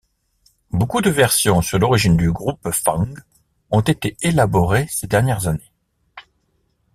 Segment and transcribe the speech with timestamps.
[0.71, 3.05] Beaucoup de versions sur l'origine du groupe fang
[3.69, 5.71] ont été élaborées ces dernières années.